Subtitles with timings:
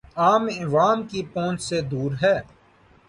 [0.17, 2.37] عام عوام کی پہنچ سے دور ہے